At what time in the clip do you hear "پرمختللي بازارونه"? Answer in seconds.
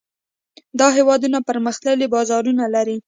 1.49-2.65